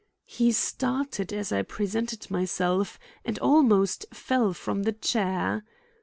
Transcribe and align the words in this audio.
He 0.25 0.51
started 0.51 1.31
as 1.31 1.51
I 1.51 1.61
presented 1.61 2.31
myself 2.31 2.97
and 3.23 3.37
almost 3.37 4.07
fell 4.11 4.51
from 4.51 4.81
the 4.81 4.93
chair. 4.93 5.63